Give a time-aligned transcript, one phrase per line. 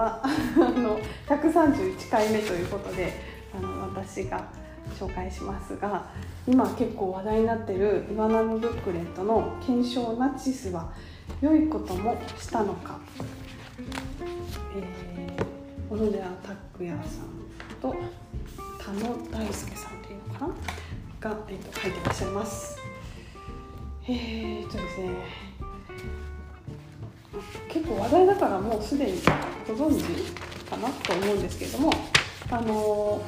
[0.00, 0.28] はあ
[0.78, 0.98] の
[1.28, 3.12] 131回目ということで
[3.54, 4.48] あの私が
[4.98, 6.06] 紹介しますが
[6.46, 10.90] 今結構話題になっている岩波ブックレットの「検証ナチスは
[11.42, 12.98] 良いこともしたのか」
[14.74, 17.94] えー、小野寺拓也さんと
[18.82, 20.54] 田野大輔さんっていうのかな？
[21.20, 22.78] が、えーと、書いてらっしゃいます。
[24.08, 25.49] えー、っとですね
[27.68, 29.20] 結構話題だからもうすでに
[29.66, 30.32] ご存知
[30.68, 31.92] かなと思うんですけれども
[32.50, 33.22] あの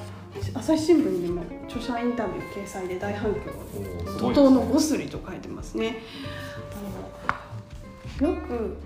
[0.55, 3.41] 朝日新聞にも著者インタビュー掲載で大反響。
[4.19, 5.97] 怒涛のゴスリと書いてますね。
[8.21, 8.77] あのよく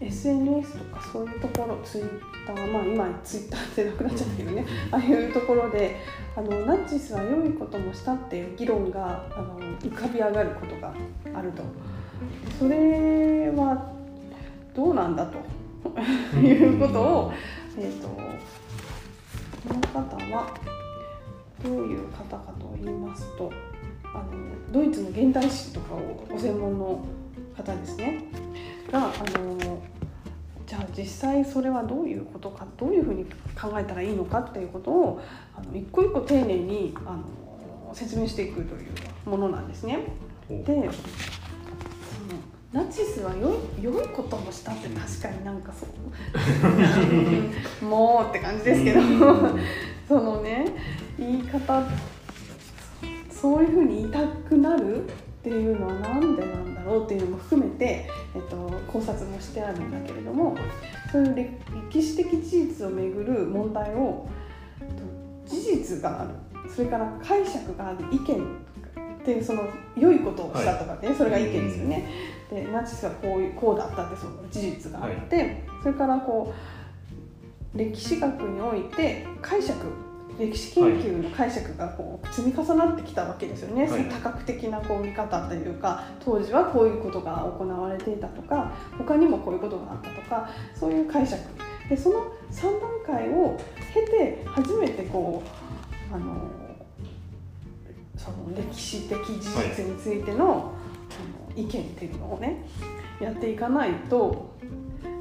[0.00, 5.96] SNS とかそういうところツイッターまあ今ツイッターってなくなっちゃったけどね、ああいうところで
[6.36, 10.92] あのナチスは良いこともしたっていう議論があの浮かび上がることが
[11.34, 11.62] あると。
[12.58, 13.95] それは
[14.76, 15.38] どうなんだと。
[16.38, 17.32] いうことを、
[17.78, 18.20] えーと、こ
[19.74, 20.54] の方は
[21.64, 23.50] どういう方かと言いますと
[24.04, 27.04] あのドイツの現代史とかをご専門の
[27.56, 28.24] 方ですね。
[28.90, 29.82] があの
[30.66, 33.24] じゃあ実際それはどういうことかどういうふうに
[33.58, 35.20] 考えたらいいのかっていうことを
[35.56, 38.78] あの一個一個丁寧にあの説明していくとい
[39.26, 40.00] うものなんですね。
[40.48, 40.90] で
[42.76, 45.88] ナチスは良い良いこともしたって確かになんかそう。
[47.82, 49.00] もうって感じですけど。
[50.06, 50.66] そのね
[51.18, 51.82] 言い方
[53.30, 55.08] そういうふうに言いたくなるっ
[55.42, 60.54] ていうのは何でなんだろうっていうのも含めて、えっと、考察もしてあるんだけれども
[61.10, 61.34] そういう
[61.90, 64.28] 歴史的事実をめぐる問題を
[65.46, 66.30] 事実がある。
[66.68, 69.62] それから解釈がある意見っていうその
[69.96, 72.35] 良いことをしたとかね、はい、それが意見ですよね。
[72.50, 76.54] でナチスはこういうこうだったってその事実があって、はい、それからこ
[77.74, 79.74] う歴史学において解釈
[80.38, 91.42] 歴史研究の解釈がこう積み重なってきたわけですよね、はい、多角的なこう見方というか当時はこういうことが行われていたとか他にもこういうことがあったとかそういう解釈。
[91.88, 93.56] でその3段階を
[93.94, 95.42] 経て初めてこ
[96.10, 96.34] うあの
[98.16, 100.75] その歴史的事実についての,、
[101.56, 102.64] 意見っていうのをね
[103.20, 104.54] やっていかないと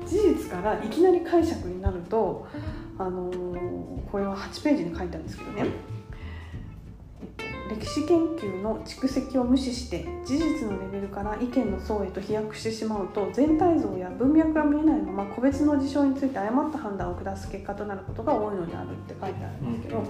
[0.05, 2.47] 事実からいきなり解釈になると
[2.97, 5.65] あのー、これは8ページに書いてあるんですけどね、
[7.69, 20.03] 歴史研究の蓄積を無視して事実のレベルから意見の層へと飛躍してしまうと全体像や文脈が見えないまま個別の事象について誤った判断を下す結果となることが多いのであるって書いてあるんですけど、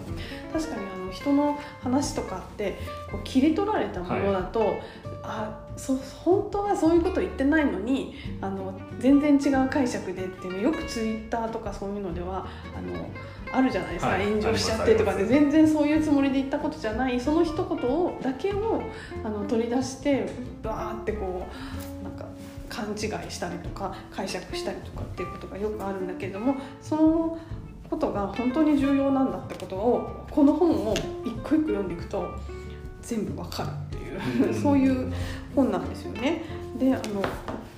[0.51, 2.77] 確かにあの人の話とかって
[3.11, 4.81] こう切り取られたものだと、はい、
[5.23, 13.07] あそ本当はそういうこと言ってないのにあの全然違う解釈でっていうのよくツイッターとかそういうのではあの
[13.55, 18.83] あるじゃないですか、はい、炎上しちゃってとかで全然そういうつもりで言ったことじゃないその一言をだけを
[19.23, 20.29] あの取り出して
[20.61, 21.47] バーってこ
[22.01, 22.25] うなんか
[22.69, 27.37] 勘違いしたりとか解釈したりとかっていうことがよくあるんだけれどもその
[27.89, 32.29] ことが本当に重要なんだってことをこの本を一個一個読んでいくと
[33.01, 33.99] 全部わかるっ
[34.33, 35.13] ていう そういう
[35.55, 36.43] 本なんですよね。
[36.77, 37.21] であの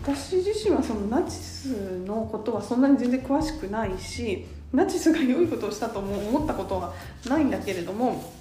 [0.02, 6.94] 私自身はそのナチスのことはそんなに全然詳しくないしナチスが良いことをしたとも思ったことは
[7.30, 8.34] ないんだけれども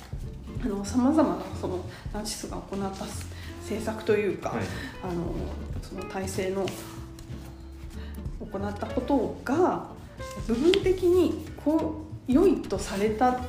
[0.84, 3.04] さまざまなそのナチスが行った
[3.60, 4.64] 政策というか、はい、
[5.04, 5.32] あの
[5.82, 6.66] その体制の
[8.40, 9.86] 行ったことが
[10.46, 13.40] 部分的にこう良いとされた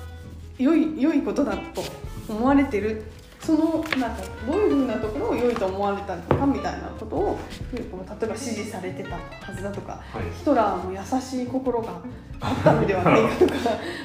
[0.57, 1.83] 良い良いことだと
[2.27, 3.03] 思われてる
[3.47, 7.39] そのなんかどういうふうなところを良いと思われたのかみたいなことを
[7.71, 12.01] 例えば支持されてたはずだとか、はい、ヒトラーも優しい心が
[12.41, 13.53] あったのではないかとか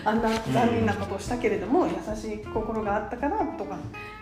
[0.04, 3.80] あんな残念なことをしたけれども、優しい心があったからとか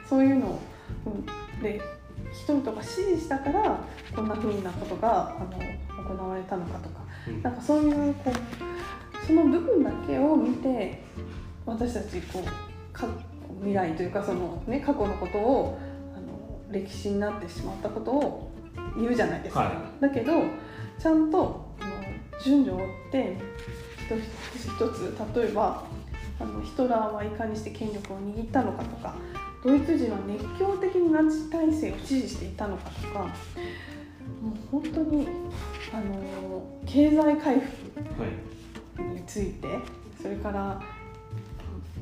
[0.08, 0.60] そういうのを、
[1.04, 1.78] うん、で
[2.32, 3.78] 人々が支持したから
[4.16, 11.02] こんなふうなことがあの行われたのかとか、うん、なんかそういうこうその部分だけを見て
[11.66, 13.06] 私たちこうか
[13.60, 15.78] 未来というかその、ね、過去のことを
[16.16, 18.50] あの歴史になってしまったことを
[18.96, 20.32] 言うじゃないですか、はい、だけど
[20.98, 21.90] ちゃんとあの
[22.42, 23.36] 順序を追って
[23.96, 24.16] 一
[24.58, 25.84] つ一つ例えば
[26.40, 29.14] あのヒトラーはいかにして権力を握ったのかとか
[29.62, 35.28] ドイツ人は熱狂的にナチ体制を支持していたのかとかもう本当に
[35.92, 38.00] あの経済回復
[39.02, 39.76] について、はい、
[40.20, 40.82] それから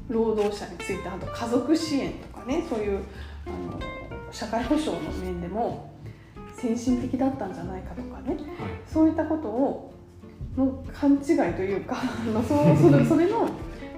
[0.08, 3.02] 労働者についてあと家族支援とかねそういう
[3.46, 5.92] あの社会保障の面でも
[6.54, 8.38] 先進的だったんじゃないかとかね、はい、
[8.86, 9.94] そういったことを
[10.56, 11.18] の勘違い
[11.54, 13.48] というか あのそうそれそれの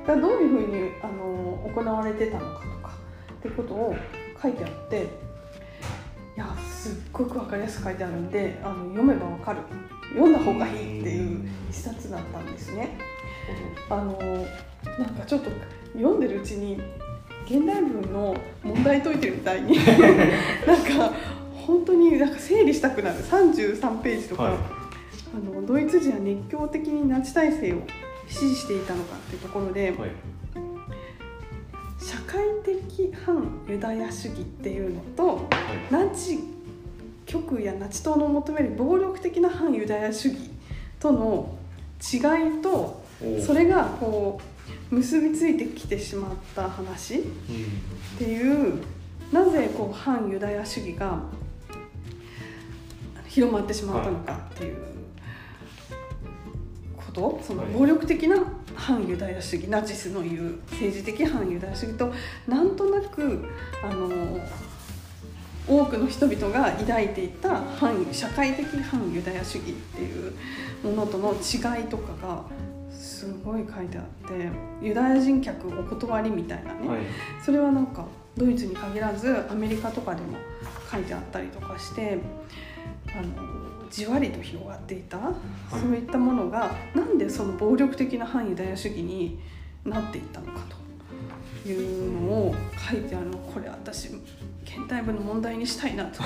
[0.06, 2.92] がどういうふうにあの行われてたのかとか
[3.32, 3.94] ってことを
[4.40, 5.08] 書いてあって
[6.36, 9.60] いやすっごく分かりやすく書いてあるんであの読めば分かる。
[10.12, 12.98] 読んだ方がいいっていう一冊だったんですね。
[13.88, 14.18] あの
[14.98, 15.50] なんかちょっと
[15.94, 16.80] 読んでるうちに
[17.46, 19.76] 現代文の問題解いてるみたいに。
[20.66, 21.12] なんか
[21.66, 23.18] 本当になんか整理したくなる。
[23.24, 24.52] 33ページとか、はい。
[24.52, 24.58] あ
[25.60, 27.76] のドイツ人は熱狂的にナチ体制を
[28.28, 30.10] 支持していたのかっていうところで、はい。
[31.98, 35.92] 社会的反ユダヤ主義っていうのとはい。
[35.92, 36.40] ナチ
[37.26, 40.50] 極右やナチ党の求める暴力的な反ユダヤ主義
[40.98, 41.54] との
[42.00, 43.02] 違いと
[43.44, 44.49] それがこう
[44.90, 47.14] 結びついてきてしまった話。
[47.14, 47.26] っうん
[48.18, 48.82] ていう
[49.32, 51.20] なぜこう反ユダヤ主義が
[53.28, 54.76] 広まってしまったのかっていう
[56.96, 57.40] こと。
[57.46, 57.72] そのはい。
[57.72, 58.36] 暴力的な
[58.74, 62.12] 反ユダヤ主義ナチスの言う政治的反ユダヤ主義と
[62.48, 63.44] なんとなく
[63.84, 64.40] あの
[65.68, 70.32] 多くの人々が抱いていた反社会的反ユダヤ主義っていう
[70.82, 72.42] ものとの違いとかが
[73.00, 74.50] すごい書いてあって
[74.82, 76.98] ユダヤ人客お断りみたいなね、はい。
[77.42, 78.04] それはなんか
[78.36, 80.36] ドイツに限らずアメリカとかでも
[80.92, 82.18] 書いてあったりとかして
[83.08, 85.18] あのじわりと広がっていた、
[85.70, 89.40] そういったものがなんでその暴力的な反ユダヤ主義に
[89.84, 90.60] なっていったのか
[91.64, 92.54] というのを
[92.90, 93.38] 書いてあるの。
[93.38, 94.10] これ私
[94.76, 96.22] 現代文の問題にしたいなと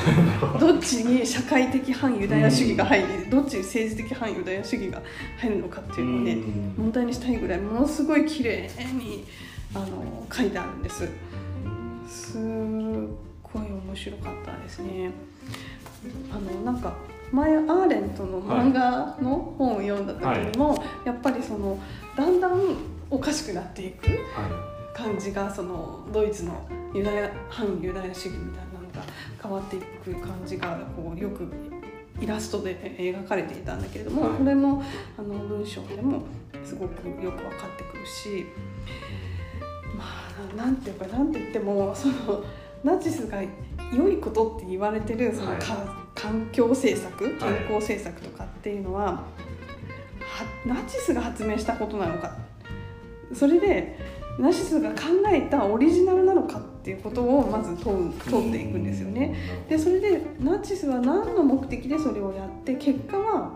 [0.59, 5.03] どっちに社会的反ユダヤ主義が入りどっちに政治的反ユダヤ主義が
[5.39, 6.75] 入るのかっていうのをねうん。
[6.77, 9.25] 問題にしたいぐらいものすごい綺麗に
[9.75, 11.09] あの書いてあるんです。
[12.09, 12.41] すっ
[13.43, 15.11] ごい面白かったですね。
[16.31, 16.95] あのなんか
[17.33, 21.79] 前アーレントの漫画の本を読んだ時にも、やっぱりその
[22.17, 22.77] だんだん
[23.11, 24.07] おかしくなっていく。
[24.07, 29.03] は感じがそのドイツのユダヤ反ユダヤ主義みたいなのが
[29.43, 31.49] 変わっていく感じがこうよく
[32.21, 34.39] イラストで描かれていたんだけれども、はい。
[34.39, 34.83] これの
[35.19, 36.23] あの文章でも
[36.65, 38.47] すごくよく分かってくるし
[39.97, 42.45] まあななんていうかなんて言ってもその
[42.85, 43.43] ナチスが
[43.93, 45.59] 良いことって言われてるその、はい。
[45.59, 47.35] か環境政策はい。
[47.35, 49.25] 健康政策とかっていうのは、は
[50.65, 52.37] ナチスが発明したことなのか。
[53.35, 53.99] それで
[54.39, 54.97] ナチスが考
[55.33, 59.35] えたオリジナルなのかっていうことをまず問う問っていくんですよね。
[59.69, 63.53] でそれでナチスは何の目的でそれをやって結果は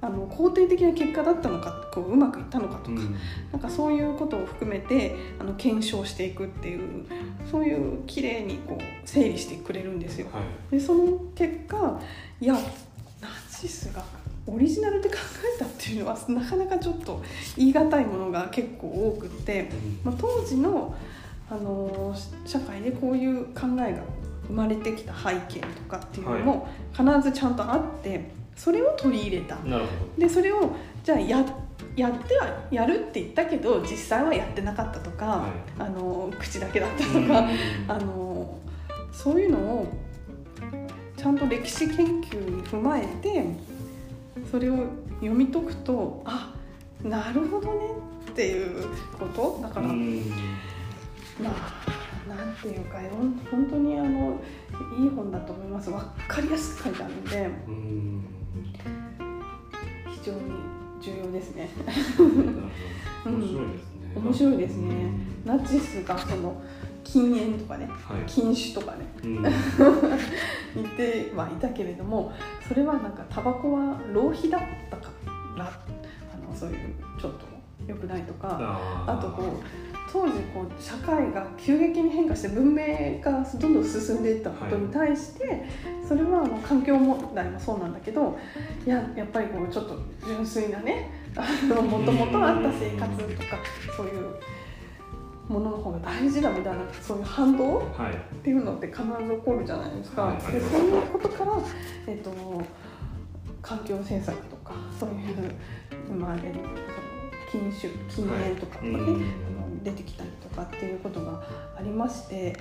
[0.00, 3.16] あの肯定的な結果だったのかこううまくいったのかとか、うん
[3.52, 7.06] なんかそういうことを含めてあの検証していくっていう
[7.50, 10.26] そういう綺麗にこう整理してくれるんですよ。
[10.32, 12.00] はいでその結果
[12.40, 14.04] いやナチスが
[14.46, 15.16] オリジナルで考
[15.56, 17.22] えたっていうのはなかなかちょっと
[17.56, 19.70] 言い難いものが結構多くって、
[20.04, 20.94] まあ、当時の、
[21.50, 24.02] あのー社会でこういう考えが
[24.46, 29.58] 生まれてきた背景とかっていうのも必ずちゃんとあってそれを取り入れた。
[30.18, 30.70] でそれを
[31.02, 31.44] じゃあや
[31.96, 35.50] やってはやるって言ったけど実際はやってなかったとか、はい。
[35.78, 37.48] あの口だけだったどとか、うん。
[37.88, 38.58] あの
[39.12, 39.86] そういうのを
[41.16, 43.44] ちゃんと歴史研究に踏まえて
[44.50, 44.76] それを
[45.20, 46.54] 読み解くとあ
[47.02, 47.86] なるほどね
[48.30, 48.86] っていう
[49.18, 49.60] こと？
[49.62, 50.20] だから、うん。
[51.40, 52.98] まあなんていうか
[53.50, 54.40] 本当にあの
[54.98, 55.90] いい本だと思います。
[55.90, 57.50] 分かりやすく書いてあるんで。
[57.68, 58.24] うん。
[60.10, 60.40] 非常に
[61.00, 61.68] 重要ですね。
[61.84, 62.28] ですね。
[64.16, 65.10] 面白いですね。
[65.44, 66.62] ナチスがその
[67.04, 68.22] 禁煙とかねはい。
[68.26, 69.06] 禁酒とかね。
[69.22, 69.42] うん。
[70.74, 72.32] 言ってはいたけれども
[72.66, 75.10] それはなんかタバコは浪費だったか
[75.56, 76.76] らあのそういう
[77.20, 77.46] ちょっと
[77.86, 85.64] 良くないとかああとこう当時こう社会が急激に変化して文明がどんどん進んでいったことに対して、
[86.06, 88.38] それはあの環境問題もそうなんだけど
[88.86, 91.10] いややっぱりこうちょっと純粋なね
[91.68, 93.58] もともとあった生活とか
[93.96, 94.36] そういう
[95.48, 98.14] ものの方が大事だみたいなそういう反動はい。
[98.14, 100.22] っていうのって必ず起こるじゃないですか。
[100.22, 100.36] はい。
[100.52, 101.52] でそういうことから、
[102.06, 102.32] えっと
[103.62, 105.54] 環境政策とかそういう
[106.08, 106.70] 生まれるその
[107.50, 111.44] 禁酒禁煙とかがね、はい出てきたりとかっていうことが
[111.76, 112.56] ありまして、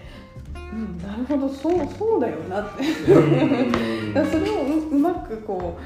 [0.54, 2.84] うん、なるほどそうそうだよなって。
[3.06, 5.80] それをううまくこ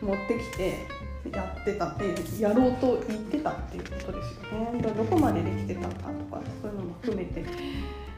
[0.00, 0.86] う持ってきて
[1.32, 4.82] やってたってやろうと言ってたっていうことですよね。
[4.82, 5.96] どこまでできてたかと
[6.36, 7.44] かそういうのも含めて、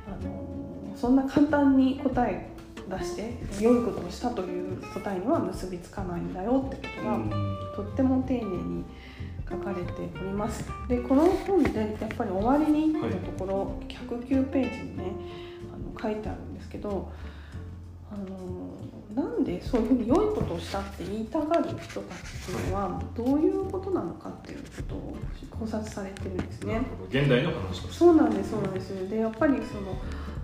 [0.06, 2.50] あのそんな簡単に答え
[2.88, 7.18] 出して良いことをしたという答えには結びつかないんだよってことが、
[7.76, 8.84] とっても丁寧に
[9.48, 10.64] 書かれております。
[10.88, 15.04] でこの本でやっぱり終わりにのところ、はい、109ページにね
[15.72, 17.10] あの書いてあるんですけど
[18.12, 18.59] あの
[19.14, 22.00] なんでそういうふうに良いことをしたって言いたがる人たちっ
[22.46, 25.16] ていうのはどういうことなのかっていうことを
[25.50, 26.80] 考察されてるんですね。
[27.08, 28.50] 現代の話そうなんです。
[28.50, 29.96] そうなんですでやっぱりその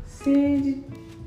[0.04, 0.84] 政治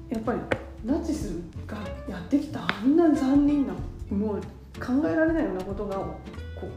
[0.10, 0.40] やっぱり
[0.84, 1.78] ナチスが
[2.08, 3.74] やってきたあんな残忍な
[4.10, 4.42] もう
[4.80, 6.18] 考えられないようなことがこ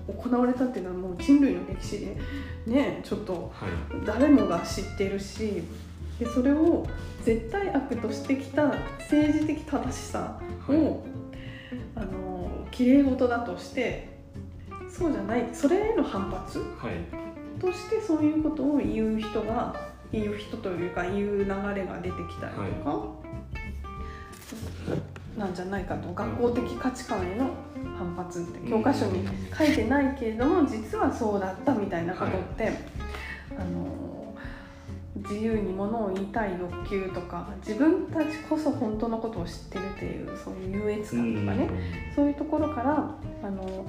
[0.08, 2.16] う行われたっていうのはもう人類の歴史で
[2.66, 3.52] ねちょっと
[4.04, 5.62] 誰もが知ってるし、
[6.22, 6.86] でそれを
[7.24, 8.68] 絶対悪としてきた
[9.00, 10.38] 政治的正しさ
[10.68, 10.82] を、はい、
[11.96, 14.08] あのきれい事だとして
[14.88, 23.06] そうじゃないそれへの反発、はい、としてそういうことを言う人が言う人というか言う流れが出てきたりとか、は
[25.36, 27.50] い、なんじゃないかと学校的価値観への
[27.98, 29.26] 反発って教科書に
[29.56, 32.70] 書いてないけれども実はそうだったみたいなことって、
[33.58, 34.11] あの
[35.16, 41.70] 自由にものを言いたい欲求とか自分たちこそ本当のことを知ってるっていうそういう優越感とかね、
[42.16, 43.86] そういうところからあの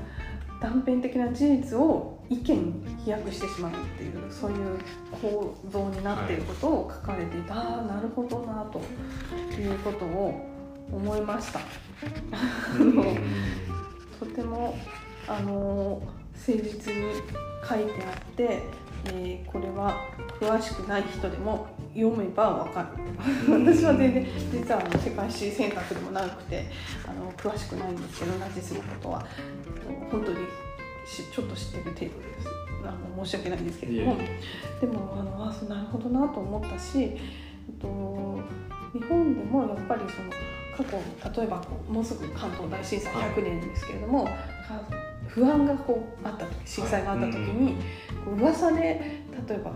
[0.59, 4.79] 断片的な事実を意見に飛躍してしまうっていうそういう
[5.21, 8.79] 構造になっていることを書かれていた、はい、ああなるほどなと
[9.59, 10.49] いうことを
[10.91, 11.59] 思いました。
[14.19, 14.77] とても
[15.27, 16.01] あの
[16.33, 17.13] 誠実に
[17.67, 18.61] 書いてあって
[19.05, 20.07] えー、これは
[20.39, 22.87] 詳しくない人でも読めばわかる。
[23.49, 26.65] 私は全然実はあの世界史選択でもなくて
[27.07, 29.25] あの詳しくないんですけどナチスのことは。
[30.11, 30.37] 本当に
[31.05, 32.07] ちょっと知ってる程度で
[32.41, 32.47] す。
[32.85, 34.17] あの申し訳ないんですけれども。
[34.79, 37.17] でもあのあなるほどなと思ったし、
[37.79, 38.39] と、
[38.93, 40.31] 日本でもやっぱりその
[40.75, 44.27] 過去例えばもうすぐ関東大震災100年ですけれども、
[45.33, 47.75] 不安がこうあった時震災があった時に、
[48.23, 49.73] こう噂で例えば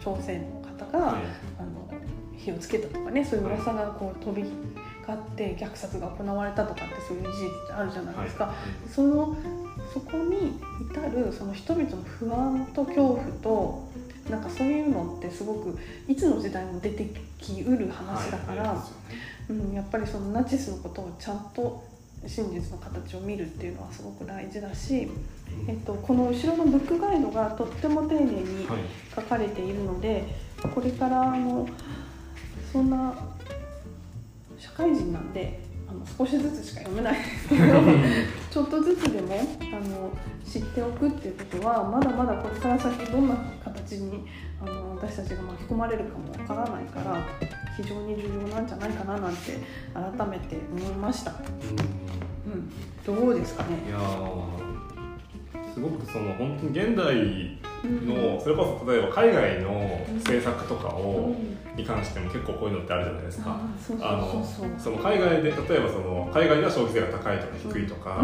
[0.00, 1.10] 朝鮮の方が、
[1.58, 1.90] あの
[2.36, 8.54] 火をつけたとかねそういう噂がこう飛び交って虐殺が行われたとかってそういう事実ってあるじゃないですか。
[8.88, 9.36] その
[9.92, 10.58] そこに
[10.90, 13.88] 至るその人々の不安と恐怖と
[14.30, 17.08] なんかそういうのってすごくいつの時代も出て
[17.38, 18.86] きうる話だから、は
[19.48, 21.84] い、うん、やっぱりそのナチスのことをちゃんと
[22.26, 25.08] 真実の形を見るっていうのはすごく大事だし、
[25.68, 28.66] えっと、この後ろのブックガイドがとっても丁寧に
[29.14, 30.24] 書かれているので、
[30.62, 31.68] はい、これからあの
[32.72, 33.14] そんな
[34.58, 37.14] 社会人なんであの少しずつしか読めない。
[37.14, 37.64] ですけど
[38.50, 40.10] ちょっとずつでもあの
[40.44, 44.26] 知っておくっていうことはまだまだこれから先どんな形に
[44.60, 47.26] あの私たちが巻き込まれるかもわからないから
[47.76, 49.58] 非常に重要なんじゃないかななんて
[49.92, 51.32] 改めて思いました。
[51.32, 52.70] うん、うん、
[53.04, 53.82] どうですかね。
[53.86, 53.98] いや
[55.74, 57.58] すごくその本当に現代
[58.06, 61.34] の、それこそ例えば海外の政策とかを、
[61.76, 63.60] に関しても結構こういうのってあるじゃないですか。
[64.00, 64.44] あの
[64.78, 68.22] その海外で例えばその海外では消費税が高いとか低いとか、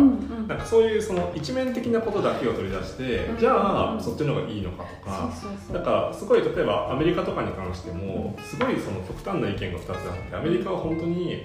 [0.48, 5.30] なんかそういうその一面的なことだけを取り出して、じゃあそっちの方がいいのかとか、
[5.72, 11.44] だからすごい例えばアメリカとかに関してもすごいその極端な意見が2つあってアメリカは本当に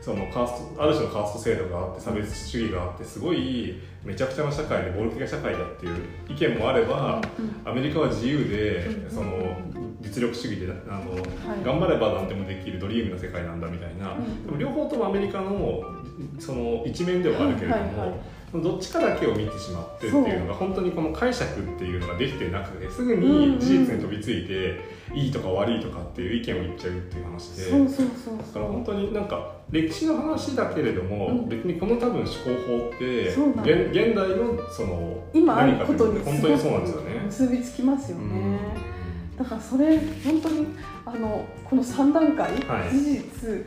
[0.00, 5.96] そのカーストある種のカースト制度があって差別主義があってすごいめちゃくちゃな社会で暴力的な社会だっていう
[6.28, 7.20] 意見もあれば、
[7.64, 9.56] アメリカは自由で、その
[10.00, 11.16] 実力主義であの、
[11.64, 14.14] 頑張れば何でもできるドリームな世界なんだみたいな、
[14.46, 15.82] でも両方ともアメリカの
[16.38, 18.38] その一面ではあるけれども。
[18.50, 24.80] どっちかだけを見てしまってっていうのが本当にこの解釈っていうのができてなくてすぐに事実に飛びついて
[25.14, 27.70] いいとか悪いとかっていう意見を言っちゃうっていう話で。
[27.70, 27.78] だ
[28.54, 32.32] から本当になんか歴史の話だけれども、別にこの多分思考
[32.66, 33.36] 法って現
[33.90, 37.20] 現代のその今あることに本当にそうなんですよね。
[37.26, 38.58] 結びつきますよね、
[39.36, 40.66] だからそれ本当に
[41.04, 43.66] あのこの3段階、はい、事実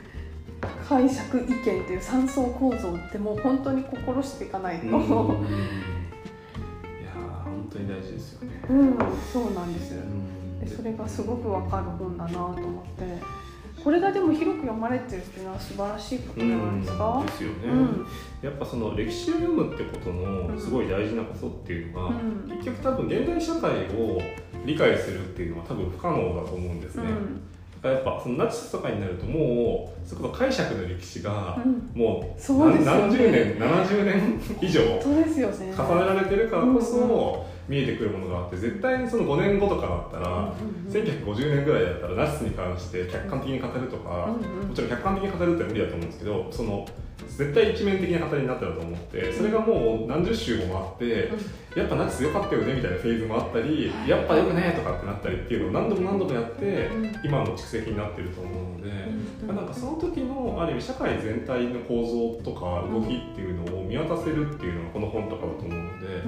[0.87, 4.95] 解釈意見っていう3層構造ってもう本当に心していかないと、いや
[7.43, 8.63] 本当に大事ですよね。
[8.69, 8.97] うん
[9.31, 9.93] そうなんです、
[10.61, 13.40] でそれがすごくわかる本だなと思って
[13.83, 18.07] これがでも広く読まれてるっていうのは素晴らしいことじゃないですか、ですよね、うん、
[18.41, 24.21] やっぱその歴史を読むってことのすごい大事なことっていうのが、うん、結局多分現代社会を
[24.65, 27.03] 理解するっていうのは多分不可能だと思うんですね、
[27.83, 27.91] うん。
[27.91, 31.57] やっぱそのナチスとかになるともうそこの解釈の歴史が
[31.95, 40.53] もう何,、何十年70年以上重ねられてるからこそ、見えてくるものがあって絶対にその5年後とかだったら、
[40.89, 44.27] 1950年ぐらいだったらナチスに関して客観的に語るとか、
[44.67, 46.85] もちろん客観的に語るって無理だと思うんですけどその
[47.37, 51.31] 絶対一面的な語りになったらと思ってそれがもう何十週も回って、
[51.75, 56.89] やっぱナチス良かったよねみたいなフェーズもあったり、やっぱよくねとかってなったりっていうのを何度も何度もやって、
[57.23, 58.89] 今の蓄積になってると思うので、
[59.47, 66.21] うん、なんかその時のある意味社会全体の構造とか動きっていうのを見渡せるっていうのがこの本とかだと思うので、や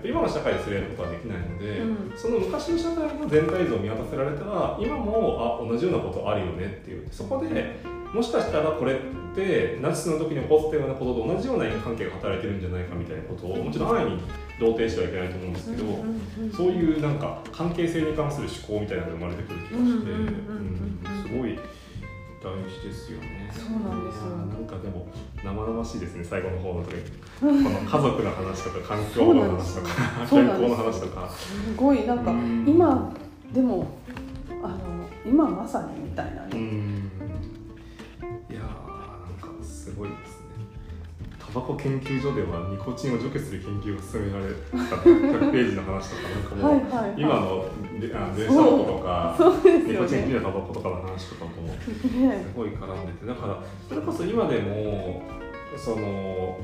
[0.00, 7.76] っぱ今の社会ですれることはできないので、その昔の社会の全体像を見渡せられたら今もあ同じようなことあるよねっていうそこで
[8.16, 8.96] もしかしたらこれっ
[9.34, 14.22] てナチスの時に起こったようなことと同じような因果関係が働いてるんじゃないかみたいなことをもちろん安易に
[14.58, 15.84] 同定してはいけないと思うんですけど、
[16.56, 21.58] そういうなんか関係性に関する思考みたいなのが生まれてくる気がして、うんすごい
[22.40, 23.50] 大事ですよね。
[23.52, 24.30] そうなんですよ。
[24.30, 25.06] なんかでも
[25.44, 26.24] 生々しいですね。
[26.24, 26.94] 最後の方の時、
[27.40, 29.88] この家族の話とか環境の話とか
[30.30, 31.28] 健康の話とか。
[31.28, 32.32] すごいなんか
[32.66, 33.12] 今
[33.52, 33.86] でも
[34.62, 34.78] あの
[35.26, 36.95] 今まさにみたいなね。
[41.56, 44.52] バコ研究所ではニコチンを除去する研究を進められ
[44.90, 46.16] た100ページの話と
[46.50, 47.64] かなんかもう、今の
[47.98, 48.10] 電
[48.46, 55.22] 車とか、ね、ニコチン切れタバコとかの話とかもすごい絡んでてだからそれこそ今でも
[55.78, 56.58] その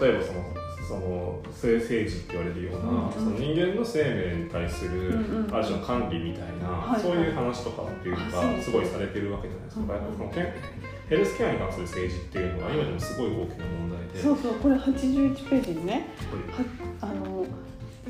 [0.00, 0.42] 例えばその
[0.88, 5.12] その性政治って言われるような、その人間の生命に対する、
[5.52, 8.22] ある種の管理みたいな、そういう話とかっていうか
[8.62, 10.97] すごいされてるわけじゃないですか。
[11.08, 14.22] ヘルスケアに関する政治っていうのは今でもすごい大きな問題で。
[14.22, 16.06] そうそうこれ81ページにね
[17.00, 17.46] はあの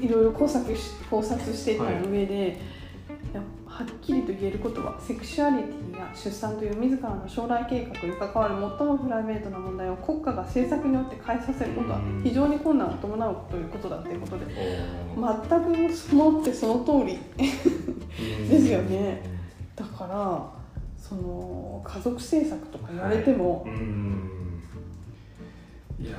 [0.00, 2.34] いろいろ考察し考察していた上で、
[3.32, 14.46] はい、はっきりと言えることはセクシュアリティや出産という自らの将来計画に関わる最もプライベートな問題を国家が政策によって変えさせることは非常に困難を伴うということだということで
[15.16, 17.18] 全くもってその通り。
[18.48, 19.22] ですよね。
[19.76, 20.57] だから
[21.08, 23.68] その家族政策とか言われても、は
[25.98, 26.18] い、いや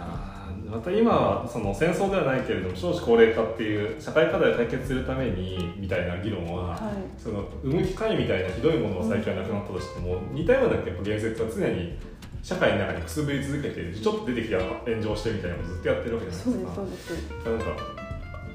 [0.65, 6.79] また今はその戦争ではないけれども少子高齢化っていう社会課題を解決するためにみたいな議論は、はい、
[7.21, 11.97] その産む機会みたいなひどいものは最近はなくなったとしても、うん、似たようなやっぱ言説は常に
[12.41, 16.75] 社会の中にくすぶり続けてちょっと出てきた炎上してみたいなことずっとやってるわけじゃないですか。
[16.75, 17.67] そうですそうです。
[17.67, 17.99] なんか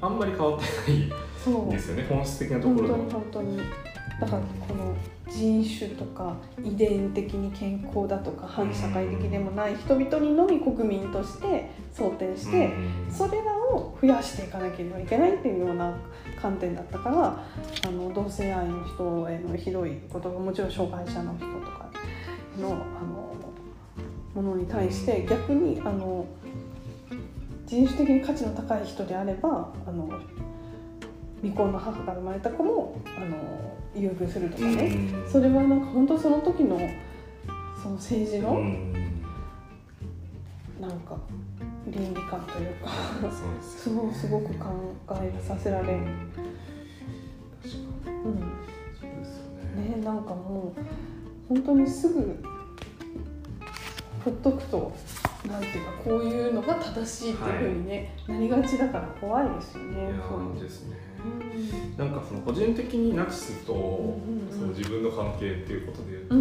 [0.01, 3.57] あんまり変わってないですよね本質的なところ本当に本当に。
[4.19, 4.95] だからこの
[5.27, 12.71] 人種とか遺伝的に健康だとか反社会的でもない人々にのみ国民として想定して
[13.09, 15.95] それらを増やしていかなければいけないっていうような
[16.39, 17.43] 観点だったから
[17.87, 21.89] あの同性愛の人へのひどいことがもちろん障害者の人とか
[22.59, 23.35] のあの
[24.35, 26.25] ものに対して逆にあの
[27.65, 30.09] 人種的に価値の高い人であればあの
[31.41, 33.37] 未婚の母から生まれた子もあの
[33.95, 36.77] 優遇するとかね、うん、それはなんか本当その時の
[37.81, 38.93] その政治の、うん、
[40.79, 41.17] なんか
[41.87, 42.89] 倫理観というか
[43.21, 45.99] そうすごく考えさせられる。
[48.25, 50.03] うん、ね。
[50.03, 50.81] なんかもう
[51.47, 52.43] 本当にすぐ
[54.23, 54.91] ほっとくと
[55.47, 60.09] なんていうかこういうのが正しいっていうふうにね、はい、なりがちだから怖いですよね。
[60.27, 61.04] そうですね
[61.97, 63.73] なんかその個人的にナチスと
[64.51, 66.35] その自分の関係っていうことでいうと、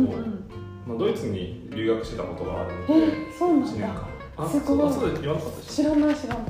[0.87, 4.09] まあ、ドイツに留学してたことがあるので、そうなんだ。
[4.37, 4.93] あすごい。
[4.93, 6.45] そうです言わなかった知らない知らない。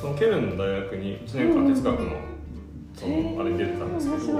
[0.00, 2.36] そのケルンの大学に1年間哲学の
[2.94, 4.38] そのあれに出てたんですけど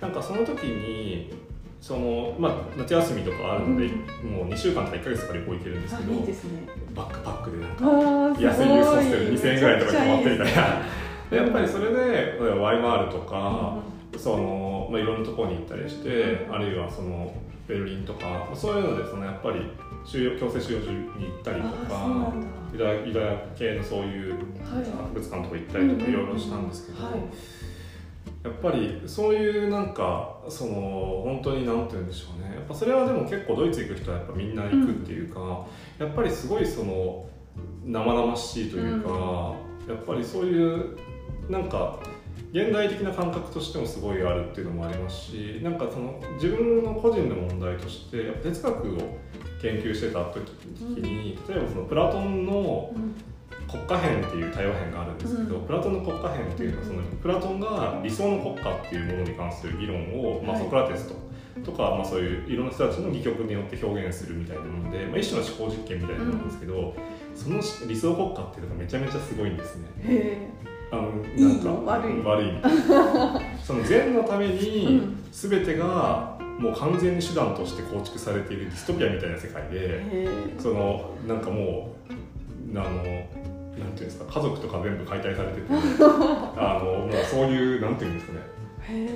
[0.00, 1.32] なんかその時に
[1.80, 6.18] そのまあ、夏休みとかあるので、うん、もう2週間とか1か月とか旅行行けるんですけど、ね、
[6.96, 10.82] バックパックでなんか安いユースホステル2000円ぐらいとか泊まってみたいな
[11.30, 13.78] でやっぱりそれでワイマールとか、
[14.12, 17.34] うん、そのまあ、いろんなところに行ったりして、あるいはその
[17.66, 19.60] ベルリンとかそういうのでそのやっぱり
[20.04, 22.32] 収容強制収容所に行ったりとか
[22.72, 24.34] ユダユダヤ系のそういう
[24.64, 27.14] 博物館とか行ったりとかいろいろしたんですけど、はい、
[28.44, 30.72] やっぱりそういうなんかその
[31.24, 32.54] 本当に何て言うんでしょうね。
[32.54, 37.28] やっぱそれはでも結構ドイツ行く人はやっぱみんな行くっていうか、うん、やっぱりすごいその
[37.84, 40.96] 生々しいというか、うん、やっぱりそういう
[41.48, 41.98] なんか
[42.52, 49.18] 現代的な感覚としてもすごいあるっていうのもありますしなんかその自分の個人の問題として哲学を
[49.60, 50.48] 研究してた時
[51.00, 52.92] に、例えばそのプラトンの
[53.68, 61.26] 国家編っていう対話編があるんですけど、うん、プラトンの国家編っていうのはそのプラトンが理想の国家っていうものに関する議論を、まあ、ソクラテスと。
[61.64, 66.94] とか、まあ、そういういろんな人たちの戯曲によって表現するみたいなもので、まあ、一種の思考実験みたいなものなんですけど、
[67.34, 67.56] その
[67.88, 70.50] 理想国家っていうのがめちゃめちゃすごいんですね。
[70.90, 72.50] あのなんか悪い悪い
[73.62, 81.94] その善のために全てがもう完全に手段として構築されているディストピアみたいな世界でそのなんかも
[82.74, 83.06] うあのなんてい
[83.82, 85.66] うんですか家族とか全部解体されてて
[86.56, 88.56] あのもうそういうなんていうんですかね。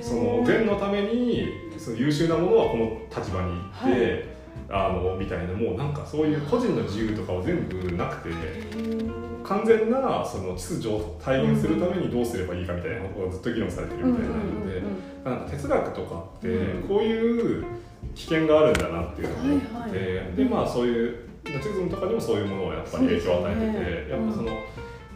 [0.01, 4.23] その善のためにその優秀なものはこの立場に行って、はい、
[4.69, 9.21] あのみたいなもうなんかそういう個人の自由とかは全部なくて。
[9.43, 14.81] 完全なその秩序を体現するためにどうすればいいかみたいなことがずっと議論されてるみたいなので、
[15.25, 16.47] なんか哲学とかって
[16.87, 17.65] こういう
[18.13, 24.51] 危険があるんだなっていうのを思って、でまあそういうナチズムとかにもそういうものをやっぱり影響を与えてて、やっぱその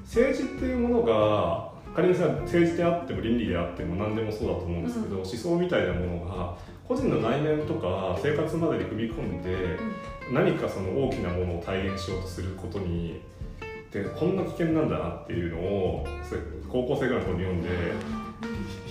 [0.03, 9.79] 政治っていうものが仮にさ政治であっても倫理であっても何でもそうだと思うんですけど、思想みたいなものが個人の内面とか生活までに踏み込んで、
[10.31, 13.21] 何かその大きなものを体現しようとすることに
[13.91, 16.07] でこんな危険なんだなっていうのを
[16.69, 17.69] 高校生ぐらいの頃に読んで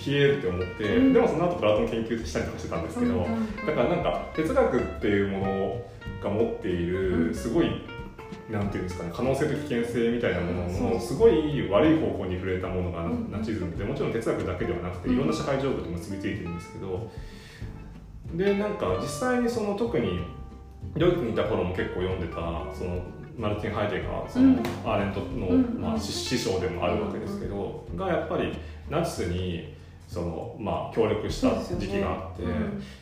[0.05, 3.27] 冷えるって思って、でもその後プラトン研究したりとかしてたんですけど、
[3.65, 5.81] だからなんか哲学っていうもの
[6.23, 7.69] が持っているすごい
[8.49, 17.11] なんていうんですかね可能性と危険性みたいなもののすごい悪い方向に触れたものがナチズムでもちろん哲学だけではなくていろんな社会状況と結びついてるんですけど
[18.33, 20.19] でなんか実際にその特に
[20.97, 22.35] ドイツにいた頃も結構読んでた
[22.73, 23.01] その
[23.37, 28.53] マルティン・ハイデガーその、アーレントの、まあ、師匠でもあるわけですけど、がやっぱり
[28.89, 29.75] ナチスに
[30.07, 32.43] その、まあ、協力した時期があって、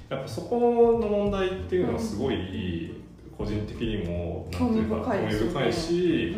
[0.10, 2.96] やっぱそこの問題っていうのはすごい
[3.38, 6.36] 個人的にも興味深い深いし、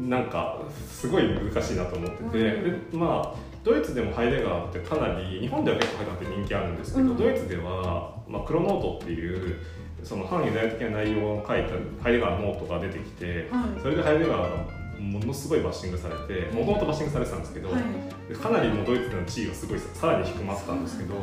[0.00, 9.58] なんかすごい難しいなと思ってて、でまあドイツでもハイデガーってかなり日本では結構ハイデガーって人気あるんですけど、ドイツでは、まあ、黒ノートっていう
[10.02, 21.14] その反ユダヤ的な内容を書いたハイデガーのノートが出てきて、はい、それでハイデガーがものすごいバッシングされてもともとバッシングされてたんですけど、はい、かなりもうドイツでの地位がすごいさらに低まったんですけど、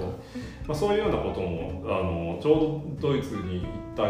[0.68, 4.04] まあ、そういうようなこともあのちょうどドイツに行った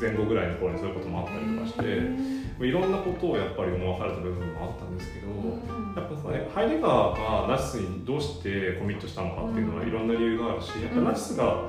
[0.00, 2.43] 前後ぐらいの頃にそういうこともあったりとかして。
[2.60, 5.26] いろんなことをやっぱり思わされた部分もあったんですけど、
[6.00, 11.64] やっぱね、ハイデガーがナチスにどうしてコミットしたのかっていうのはいろんな理由があるしやっぱナチスが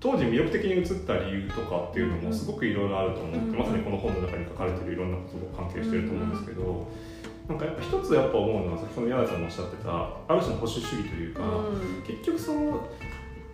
[0.00, 6.88] 当時魅力的に映った理由とかっていうのもすごくいろいろあると思って、まさにこの本の中に書かれてるいろんなことと関係してると思うんですけど、
[7.48, 9.90] なんかやっぱ一つやっぱ思うのは先ほど柳さんもおっしゃってた
[10.26, 11.42] ある種の保守主義というか、
[12.06, 12.88] 結局その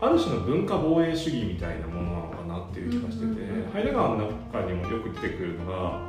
[0.01, 6.01] ある種の文化防衛主義みたいなものなのかなっていう気がしてて、ハイデガーの中にもよく出てくるのが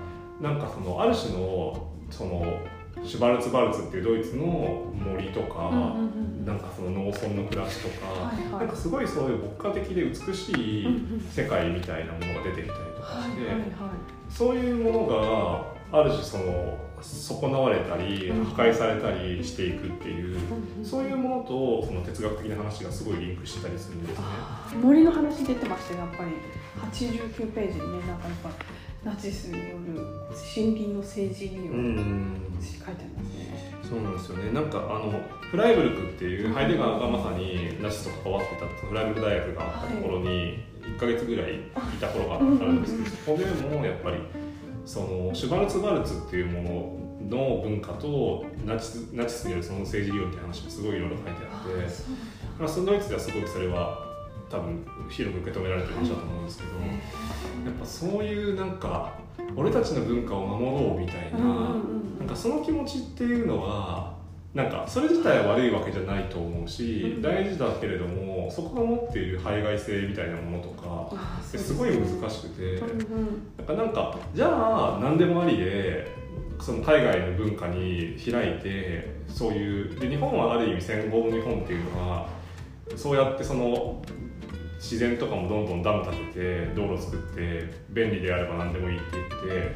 [0.41, 2.59] なんかそのある種のその
[3.03, 4.43] シュバルツバルツっていうドイツの
[4.93, 5.71] 森とか、
[6.45, 10.87] なんかその農村の暮らしとか、はいはい、なんかすごいそういう牧歌的で美しい
[11.31, 20.37] 世界みたいなものが出てきたりとかして、そういうものがある種その損なわれたり破壊されたりしていくっていう、
[20.83, 24.25] そういうものとその哲学的な話がすごいリンクしてたりするんですね。
[24.81, 26.31] 森の話出てましたやっぱり。
[26.79, 28.49] 89ページにねなんかやっぱ
[29.03, 30.01] ナチスによる
[30.35, 31.79] 森林の政治による、
[32.61, 33.79] 書いてありますね。
[33.89, 34.51] そうなんですよね。
[34.51, 41.61] なんかあのフライブルクっていうハイデガーがまさにナチスと関わってたフライブルク大学があったところに1か月ぐらいい
[41.99, 44.17] た頃があるんですけど、そこでもやっぱり
[44.85, 52.03] そのシュバルツバルツっていうものの文化とナチスナチスによるその政治理論っていう話もすごいいろいろ書いてあって、
[52.59, 54.08] まあ、そのドイツではすごくそれは
[54.49, 56.69] 多分広く受け止められてる話だと思うんですけど、
[57.65, 59.13] やっぱそういうなんか
[59.55, 61.39] 俺たちの文化を守ろうみたいな,、
[62.19, 64.17] なんかその気持ちっていうのは
[64.53, 71.11] なんかそれ自体は悪いわけじゃないと思うし、大事だけれどもそこが持っている排外性みたいなものとか
[71.43, 72.81] すごい難しくて、
[73.57, 74.47] なんかなんかじゃ
[74.95, 76.07] あ何でもありで
[76.59, 82.27] その海外の文化に開いてそういうで日本はある意味戦後の日本っていうのは
[82.95, 84.01] そうやってその
[84.79, 89.27] 自然とかもどんどんダム建てて道路作って便利であれば何でもいいって言っ
[89.73, 89.75] て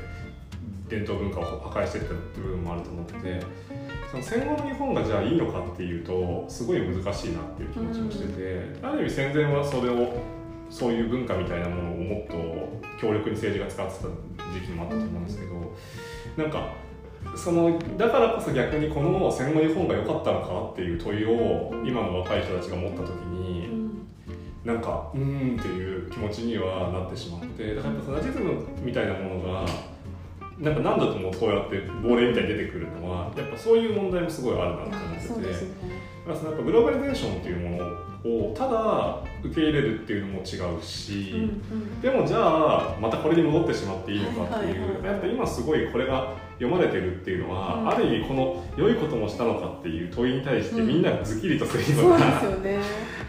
[0.87, 3.41] 伝統文化を破壊していった部分もあると思ってて
[4.09, 10.17] その戦後の日本がじゃあいいのかっていうとすごい難しいなっていう気持ちもしてて、ある意味戦前はそれを
[10.69, 12.33] そういう文化みたいなものをもっと
[12.99, 14.09] 強力に政治が使ってた
[14.53, 15.75] 時期もあったと思うんですけど
[16.37, 16.73] なんか
[17.35, 23.62] そのだからこそ逆にこの戦後日本が良かったのかっていう問いを今の若い人たちが持った時に
[24.65, 29.65] なんかうーんっていう気持ちにはなってしまってだからやっぱナチズムみたいなものが
[30.59, 35.65] なんか何度ともこうやって亡霊みたいに出てくるのはやっぱそういう問題もすごいあるなと思ってて、
[36.25, 41.43] だからそのやっぱグローバリゼーションっていうものをただ受け入れるっていうのも違うし、うんう
[41.75, 52.79] ん、でもじゃあまたこれに戻ってしまっていいのかっていう、はいはいはい、やっぱ今すごいこれが読まれてるっていうのは、うん、ある意味この良いこともしたのかっていう問いに対してみんながズキリとするような、うんね、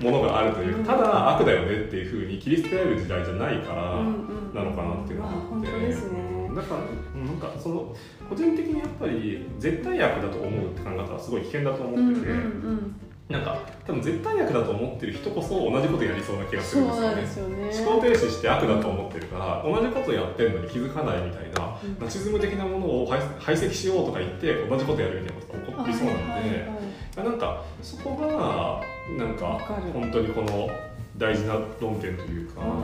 [0.00, 5.46] ものがあるという、ただ悪だよねっていうふうに切り捨てられる時代じゃないからなのかなっていうのがあって。
[5.48, 6.23] 本当ですね
[6.54, 7.94] だからなんかその
[8.28, 12.96] 個人的にやっぱり絶対悪だと思うって考え方はすごい危険だと思ってて、うんうんうん。
[13.28, 28.82] なんか多分絶対悪だと思ってる人こそ同じことやりそうな気がするんですよね、ね、思考停止して悪だと思ってるから、同じことやってるのに気づかないみたいな、うん、ナチズム的なものを排斥しようとか言って同じことやるみたいなことが起こりそうなんで、はいはいはい、なんかそこが
[29.16, 29.46] なんか
[29.94, 30.68] 本当にこの
[31.16, 32.74] 大事な論点というか、うん、う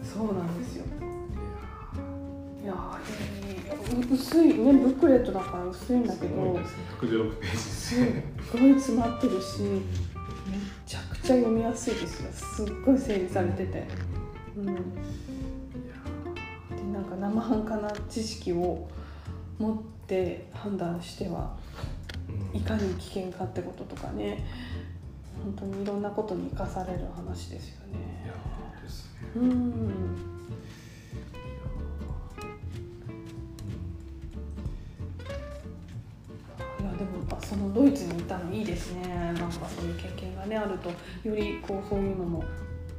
[0.00, 0.84] ん、そうなんですよ
[2.70, 7.96] いや薄いねブックレットだから薄いんだけどす、116ページす
[8.52, 9.80] ごい詰まってるしめ
[10.86, 12.32] ちゃくちゃ読みやすいですよ。
[12.32, 13.86] すっごい整理されてて。
[14.56, 14.66] うん。
[14.66, 14.72] で
[16.92, 18.88] なんか生半可な知識を
[19.58, 21.56] 持って判断しては
[22.52, 24.44] いかに危険かってこととかね。
[25.42, 28.24] 本当にいろんなことに生かされる話ですよね。
[28.24, 28.34] いや
[28.82, 29.28] ですね。
[29.36, 30.39] うん
[37.50, 39.08] そのドイツにいたのいいですね。
[39.08, 40.88] なんかそういう経験がねあると
[41.28, 42.44] よりこうそういうのも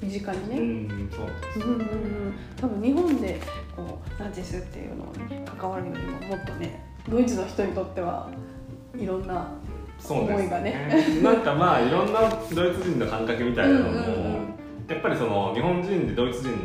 [0.02, 1.22] 身近にね、うんそ
[1.64, 3.40] ううんうん、多分日本で
[3.74, 8.30] こうナチスっていうのに関わるよりももっとねドイツの人にとっては
[8.98, 9.54] いろんな
[10.10, 10.72] 思いがね。
[10.72, 11.22] ね。
[11.22, 12.20] なんかまあいろんな
[12.54, 14.12] ドイツ人の感覚みたいなのも、うんうんうん、
[14.90, 16.58] やっぱりその日本人でドイツ人の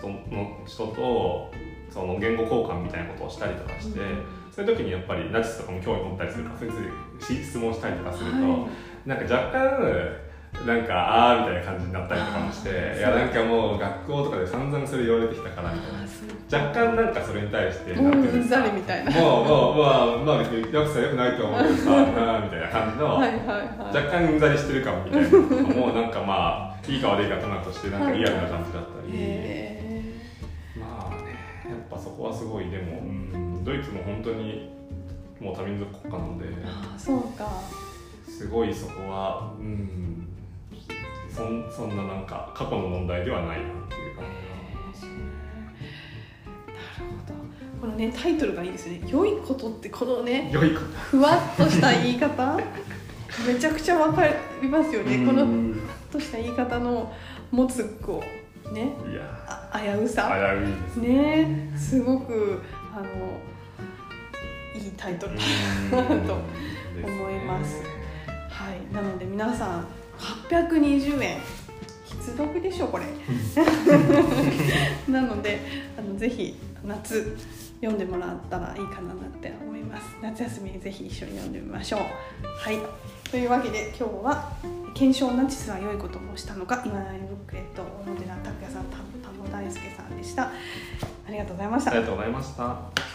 [0.00, 1.50] その人と
[1.90, 3.98] その言語交換みたいなことをしたりとかして。
[3.98, 4.42] うん。
[4.52, 6.72] そういう時にやっぱりナチスとかも興味持ったりするからそいつ
[7.22, 8.68] 質問したりとかすると、は
[9.06, 10.22] い、なんか若干
[10.66, 16.02] なんかああみたいな感じになったりとかもしていやなんかもう学校とかで散々それ言われてきたからみたいな。
[16.52, 18.60] 若干なんかそれに対してなんていうんですか。
[18.60, 23.32] もうもうまあまあ別によくさよくないと思うけどさなみたいな感じのはい、
[23.96, 29.12] 若干うんざりしてるかもみたいなもうなんかまあいいか悪いかとなとしてなんかリアルな感じだったり、
[30.78, 31.32] まあね
[31.70, 32.68] やっぱそこはすごい。
[32.68, 34.70] でも、うんドイツも本当に
[35.42, 36.46] もう多民族国家なので。
[36.64, 37.48] あそうか。
[38.28, 40.28] すごいそこはうん。
[41.32, 41.38] そ
[41.74, 44.26] そんななんか過去の問題ではないなっていう感
[44.94, 45.12] じが
[46.74, 47.34] なるほど。
[47.80, 50.86] このねタイトルがいいですね「良いこと」ってこのね良いこと。
[50.86, 52.60] ふわっとした言い方？
[53.48, 54.26] めちゃくちゃわか
[54.60, 55.26] りますよね。
[55.26, 55.76] このふわ
[56.08, 57.10] っとした言い方の
[57.50, 58.22] 持つこ
[58.70, 60.30] うねいや危うさ。
[60.30, 61.08] 危ういですね。
[61.46, 62.60] ねすごく
[62.94, 63.06] あの
[64.74, 65.42] いいタイトルだ
[66.02, 66.38] な と
[67.04, 67.82] 思います。
[68.48, 69.86] はい、なので皆さん
[70.18, 71.38] 820円
[72.04, 73.04] 必読でしょこれ。
[75.12, 75.60] なので
[75.98, 77.36] あのぜひ夏
[77.80, 80.16] 読んでもらったらいいかなって思います。
[80.22, 82.00] 夏休みにぜひ一緒に読んでみましょう。
[82.00, 82.06] は
[82.70, 82.78] い。
[83.30, 84.52] というわけで今日は
[84.94, 90.44] 検証ナチスは良いこともしたのか今成ブックレット小野寺拓也さん田野大輔さんでした。
[90.44, 90.50] あ
[91.30, 91.90] りがとうございました。
[91.90, 93.11] ありがとうございました。